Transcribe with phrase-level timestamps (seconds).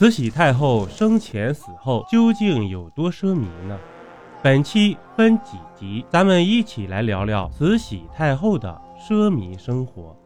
[0.00, 3.78] 慈禧太后生前死后究竟有多奢靡呢？
[4.42, 10.16] 本期分几集，咱们一起来聊聊慈禧太后的奢靡生活，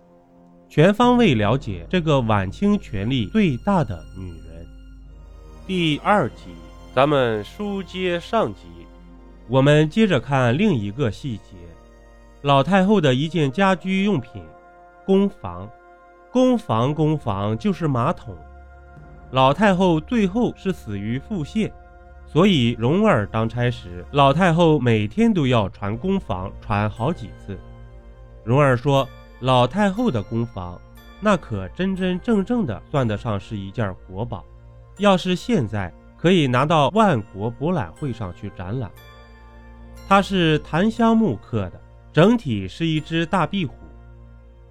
[0.68, 4.64] 全方位了解这个晚清权力最大的女人。
[5.66, 6.54] 第二集，
[6.94, 8.68] 咱们书接上集，
[9.48, 11.56] 我们接着看另一个细节：
[12.42, 14.40] 老太后的一件家居用品——
[15.04, 15.68] 宫房。
[16.30, 18.36] 宫房，宫房就是马桶。
[19.34, 21.68] 老太后最后是死于腹泻。
[22.24, 27.58] 所以，蓉儿当差时，老太后每天都要传宫房，传好几次。
[28.44, 29.08] 蓉儿说
[29.40, 30.80] ：“老太后的宫房，
[31.20, 34.44] 那可真真正正的算得上是一件国宝。
[34.98, 38.88] 要是现在，可以拿到万国博览会上去展览。
[40.06, 41.80] 它是檀香木刻的，
[42.12, 43.74] 整体是一只大壁虎，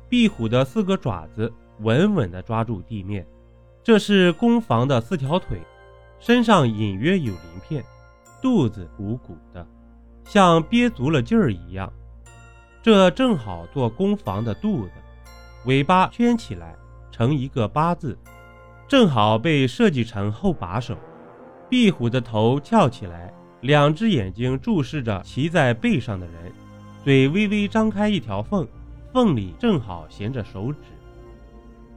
[0.08, 3.28] 壁虎的四个爪子稳稳地抓住地面，
[3.84, 5.62] 这是宫房的四条腿。”
[6.20, 7.84] 身上隐约有鳞片，
[8.42, 9.68] 肚子鼓鼓的，
[10.24, 11.92] 像憋足了劲儿一样。
[12.82, 14.92] 这正好做宫房的肚子，
[15.66, 16.74] 尾巴圈起来
[17.12, 18.18] 成一个八字，
[18.88, 20.98] 正好被设计成后把手。
[21.70, 26.54] 壁虎的头翘起来，两只眼睛注视着骑在背上的人，
[27.04, 28.66] 嘴微微张开一条缝，
[29.12, 30.80] 缝里正好衔着手指。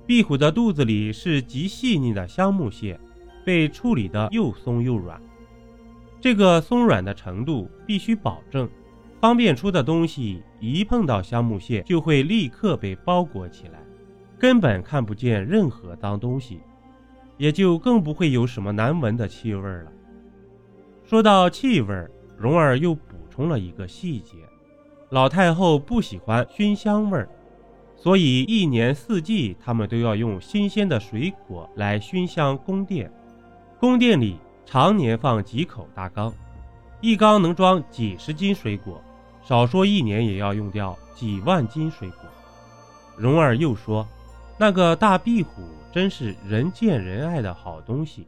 [0.06, 2.98] 壁虎的肚子里是极细腻的香木屑。
[3.44, 5.22] 被处理的又松又软，
[6.20, 8.68] 这个松软的程度必须保证，
[9.20, 13.78] 方便出的东西一碰到香木屑就会立刻被包裹起来，
[14.36, 16.58] 根本看不见任何脏东西，
[17.36, 19.92] 也就更不会有什么难闻的气味了。
[21.04, 24.38] 说到气味，蓉儿又补充了一个细节：
[25.10, 27.28] 老太后不喜欢熏香味儿，
[27.96, 33.10] 所以一年四季他们都要用新鲜的水果来熏香宫殿。
[33.80, 36.32] 宫殿里常年放几口大缸，
[37.00, 39.02] 一缸能装几十斤水果，
[39.42, 42.18] 少说一年也要用掉几万斤水果。
[43.16, 44.06] 蓉儿又说
[44.58, 48.26] ：“那个大壁虎真是人见人爱的好东西，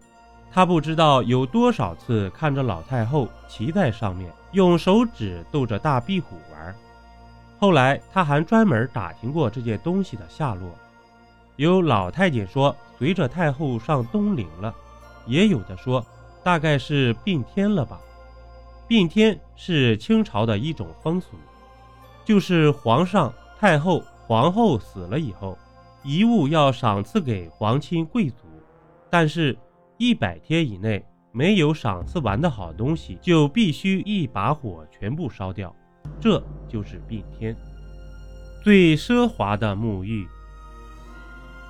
[0.51, 6.37] 他不知道有多少次看着老太后骑在上面，用手指逗着大壁虎。
[7.59, 10.71] 后来他还专门打听过这件东西的下落，
[11.57, 14.75] 有老太监说随着太后上东陵了。”
[15.27, 16.03] 也有的说，
[16.43, 18.01] 大概是并天了吧。
[18.87, 21.37] 并天是清朝的一种风俗，
[22.25, 25.59] 就是皇上、太后、皇后死了以后，
[26.03, 28.47] 遗物要赏赐给皇亲贵族，
[29.11, 29.55] 但是，
[29.99, 35.75] 一百天以内没有赏赐完的好东西，就必须一把火全部烧掉。
[36.21, 37.57] 这就是并天。
[38.63, 40.27] 最奢华的沐浴，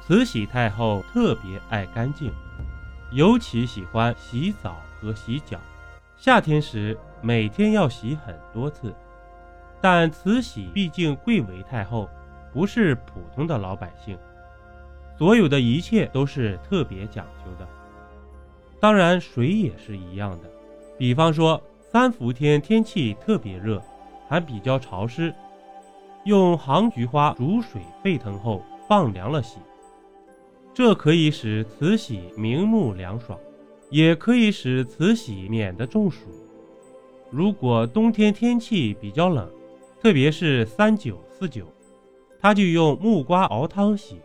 [0.03, 2.33] 慈禧太后特别爱干净。
[3.13, 5.59] 尤其喜欢洗澡和洗脚，
[6.17, 8.95] 夏天时每天要洗很多次。
[9.81, 12.09] 但慈禧毕竟贵为太后，
[12.53, 14.19] 不是普通的老百姓，
[15.17, 17.67] 所有的一切都是特别讲究的。
[18.81, 20.51] 当然，水也是一样的。
[20.99, 23.83] 比方说，三伏天天气特别热，
[24.29, 25.35] 还比较潮湿，
[26.25, 29.59] 用杭菊花煮水沸腾后放凉了洗。
[30.75, 33.39] 这可以使慈禧明目凉爽，
[33.91, 36.29] 也可以使慈禧免得中暑。
[37.31, 39.51] 如果冬天天气比较冷，
[40.01, 41.67] 特别是三九四九，
[42.41, 44.21] 他就用木瓜熬汤洗，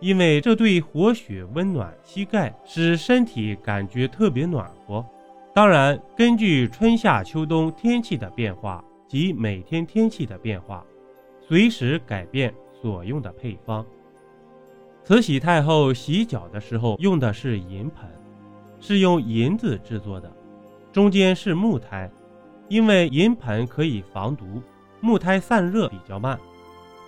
[0.00, 5.04] 因为这对活血温暖膝盖，使身体感觉特别暖和。
[5.54, 10.82] 当然，根据春夏秋冬天气的变化及每天天气的变化，
[11.46, 13.84] 随时改变所用的配方。
[15.04, 18.08] 慈禧太后洗脚的时候用的是银盆，
[18.80, 20.32] 是用银子制作的，
[20.90, 22.10] 中间是木胎，
[22.68, 24.62] 因为银盆可以防毒，
[25.02, 26.40] 木胎散热比较慢，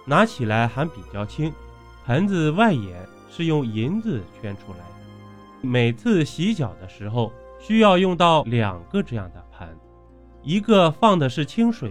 [0.04, 1.50] 拿起来还比较轻。
[2.04, 5.66] 盆子外沿是用银子圈出来的。
[5.66, 9.66] 每次洗脚的时候需要用到两个这样的盆，
[10.44, 11.90] 一个放的是清水，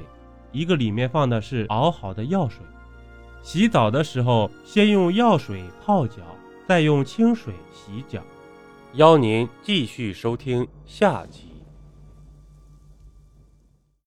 [0.52, 2.60] 一个里面放的是熬好的药水。
[3.42, 6.18] 洗澡的时候，先用药水泡脚，
[6.68, 8.22] 再用清水洗脚。
[8.94, 11.53] 邀您继续收听下集。